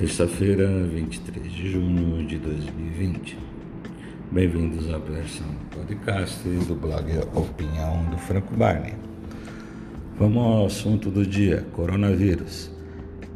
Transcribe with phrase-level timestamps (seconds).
[0.00, 3.36] Terça-feira, 23 de junho de 2020.
[4.32, 8.94] Bem-vindos à versão podcast do blog Opinião do Franco Barney.
[10.18, 12.70] Vamos ao assunto do dia: coronavírus,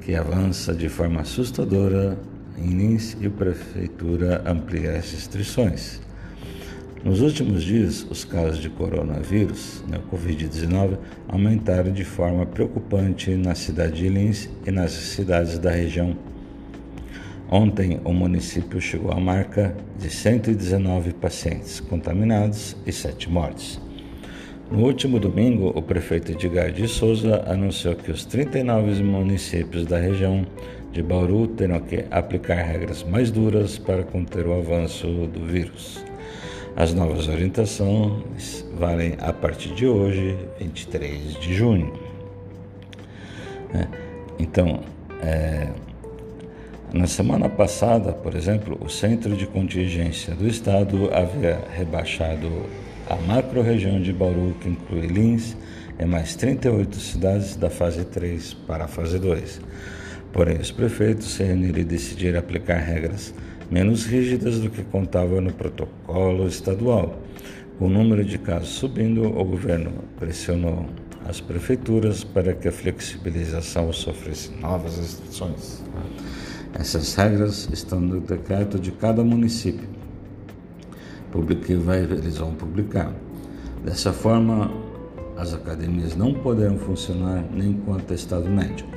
[0.01, 2.19] que avança de forma assustadora
[2.57, 6.01] em Lins e prefeitura amplia as restrições.
[7.05, 10.97] Nos últimos dias, os casos de coronavírus, né, Covid-19,
[11.29, 16.17] aumentaram de forma preocupante na cidade de Lins e nas cidades da região
[17.51, 23.81] Ontem, o município chegou à marca de 119 pacientes contaminados e 7 mortes.
[24.71, 30.47] No último domingo, o prefeito Edgar de Souza anunciou que os 39 municípios da região
[30.91, 36.03] de Bauru terão que aplicar regras mais duras para conter o avanço do vírus.
[36.77, 41.93] As novas orientações valem a partir de hoje, 23 de junho.
[43.75, 43.87] É,
[44.39, 44.81] então,
[45.23, 45.69] é,
[46.95, 52.49] na semana passada, por exemplo, o Centro de Contingência do Estado havia rebaixado
[53.11, 55.57] a macro-região de Bauru, que inclui Lins,
[55.99, 59.61] e mais 38 cidades da fase 3 para a fase 2.
[60.33, 63.35] Porém, os prefeitos se reuniram e decidiram aplicar regras
[63.69, 67.19] menos rígidas do que contava no protocolo estadual.
[67.81, 70.87] O número de casos subindo, o governo pressionou
[71.29, 75.83] as prefeituras para que a flexibilização sofresse novas restrições.
[76.75, 79.89] Essas regras estão no decreto de cada município.
[81.31, 83.13] Publique, vai, eles vão publicar.
[83.85, 84.71] Dessa forma,
[85.37, 88.91] as academias não poderão funcionar nem com atestado médico.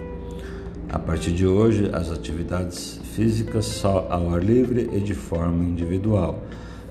[0.90, 6.44] A partir de hoje, as atividades físicas só ao ar livre e de forma individual.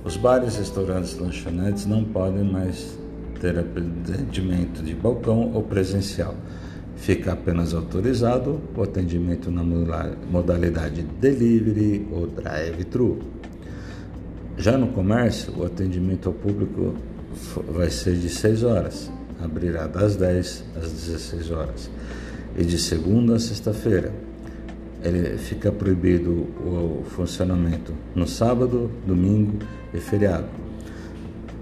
[0.05, 2.97] Os bares, restaurantes lanchonetes não podem mais
[3.41, 6.35] ter atendimento de balcão ou presencial.
[6.97, 13.19] Fica apenas autorizado o atendimento na modalidade delivery ou drive-thru.
[14.57, 16.95] Já no comércio, o atendimento ao público
[17.69, 21.91] vai ser de 6 horas, abrirá das 10 às 16 horas,
[22.57, 24.13] e de segunda a sexta-feira.
[25.03, 29.59] Ele fica proibido o funcionamento no sábado, domingo
[29.93, 30.66] e feriado.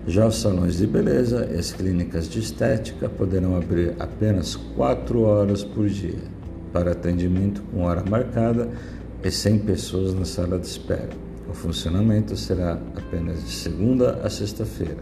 [0.06, 5.64] Já os salões de beleza e as clínicas de estética poderão abrir apenas 4 horas
[5.64, 6.18] por dia
[6.74, 8.68] para atendimento com hora marcada
[9.22, 11.08] e 100 pessoas na sala de espera.
[11.48, 14.98] O funcionamento será apenas de segunda a sexta-feira.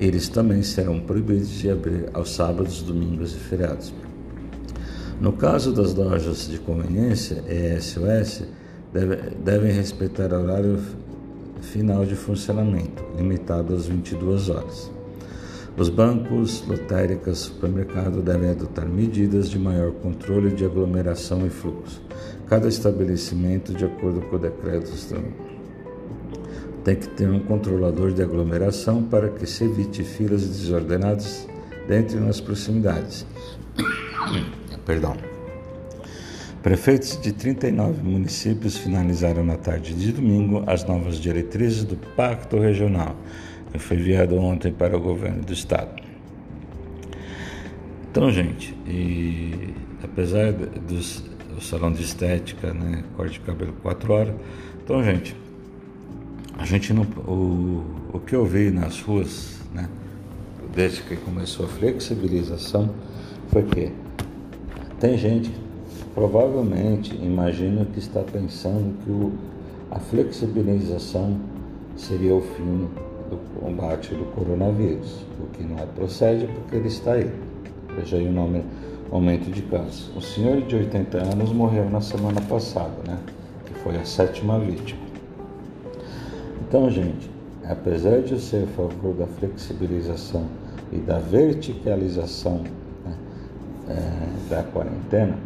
[0.00, 3.92] Eles também serão proibidos de abrir aos sábados, domingos e feriados.
[5.20, 8.44] No caso das lojas de conveniência ESOS,
[8.90, 10.78] deve, devem respeitar horário
[11.60, 14.90] final de funcionamento, limitado às 22 horas.
[15.76, 22.02] Os bancos, lotéricas, supermercados devem adotar medidas de maior controle de aglomeração e fluxo.
[22.48, 24.90] Cada estabelecimento, de acordo com o decreto,
[26.82, 31.46] tem que ter um controlador de aglomeração para que se evite filas desordenadas
[31.86, 33.24] dentro e nas proximidades.
[34.84, 35.27] Perdão.
[36.62, 43.14] Prefeitos de 39 municípios finalizaram na tarde de domingo as novas diretrizes do Pacto Regional,
[43.70, 46.02] que foi enviado ontem para o governo do estado.
[48.10, 54.34] Então, gente, e apesar do salão de estética, né, corte de cabelo 4 horas,
[54.82, 55.36] então, gente,
[56.58, 59.88] a gente não, o, o que eu vi nas ruas, né,
[60.74, 62.92] desde que começou a flexibilização,
[63.48, 63.92] foi que
[64.98, 65.67] tem gente que
[66.18, 69.32] Provavelmente, imagino que está pensando que o,
[69.88, 71.38] a flexibilização
[71.96, 72.88] seria o fim
[73.30, 77.30] do combate do coronavírus, o que não é procede porque ele está aí.
[77.94, 78.64] Veja aí o nome,
[79.12, 80.10] aumento de casos.
[80.16, 83.16] O senhor de 80 anos morreu na semana passada, né?
[83.64, 85.00] Que foi a sétima vítima.
[86.66, 87.30] Então, gente,
[87.64, 90.46] apesar de eu ser a favor da flexibilização
[90.90, 92.64] e da verticalização
[93.06, 93.14] né,
[93.88, 95.38] é, da quarentena,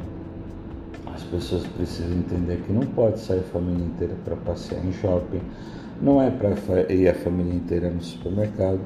[1.33, 5.41] pessoas precisam entender que não pode sair a família inteira para passear em shopping,
[6.01, 8.81] não é para ir a família inteira no supermercado.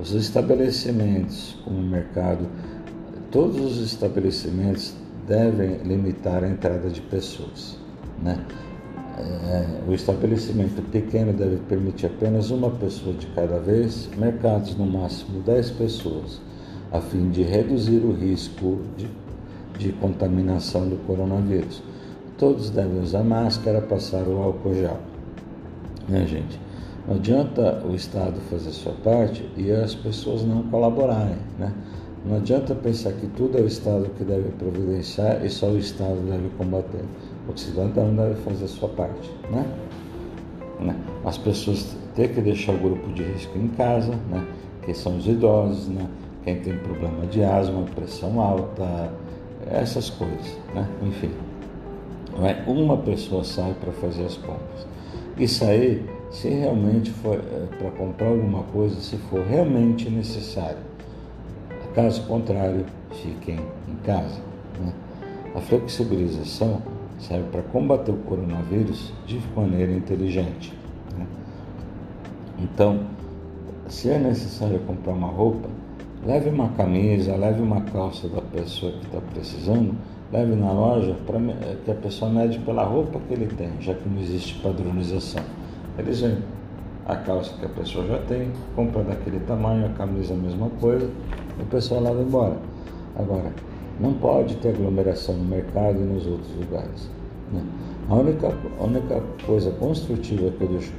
[0.00, 2.46] Os estabelecimentos, como o mercado,
[3.30, 4.94] todos os estabelecimentos
[5.28, 7.76] devem limitar a entrada de pessoas.
[8.22, 8.42] Né?
[9.18, 15.42] É, o estabelecimento pequeno deve permitir apenas uma pessoa de cada vez, mercados no máximo
[15.42, 16.40] 10 pessoas,
[16.90, 19.06] a fim de reduzir o risco de
[19.80, 21.82] de contaminação do coronavírus.
[22.36, 24.98] Todos devem usar máscara, passar o álcool gel.
[26.08, 26.60] Né, gente?
[27.08, 31.72] Não adianta o Estado fazer sua parte e as pessoas não colaborarem, né?
[32.26, 36.20] Não adianta pensar que tudo é o Estado que deve providenciar e só o Estado
[36.30, 37.04] deve combater.
[37.48, 39.64] O cidadão deve fazer sua parte, né?
[40.78, 40.94] né?
[41.24, 44.46] As pessoas têm que deixar o grupo de risco em casa, né?
[44.82, 46.06] Que são os idosos, né?
[46.44, 49.10] Quem tem problema de asma, pressão alta,
[49.66, 50.88] essas coisas, né?
[51.02, 51.30] Enfim,
[52.42, 52.70] é?
[52.70, 54.86] uma pessoa sai para fazer as compras.
[55.36, 60.90] Isso aí, se realmente for é, para comprar alguma coisa, se for realmente necessário.
[61.94, 63.58] Caso contrário, fiquem
[63.88, 64.40] em casa.
[64.78, 64.92] Né?
[65.56, 66.80] A flexibilização
[67.18, 70.72] serve para combater o coronavírus de maneira inteligente.
[71.18, 71.26] Né?
[72.60, 73.06] Então,
[73.88, 75.68] se é necessário comprar uma roupa,
[76.26, 79.94] leve uma camisa, leve uma calça da pessoa que está precisando,
[80.32, 81.38] leve na loja para
[81.84, 85.42] que a pessoa mede pela roupa que ele tem, já que não existe padronização.
[85.98, 86.38] Eles vêm
[87.06, 91.10] a calça que a pessoa já tem, compra daquele tamanho, a camisa a mesma coisa,
[91.58, 92.56] a pessoa leva embora.
[93.16, 93.52] Agora,
[93.98, 97.10] não pode ter aglomeração no mercado e nos outros lugares.
[97.52, 97.62] Né?
[98.08, 100.92] A, única, a única coisa construtiva que eu deixo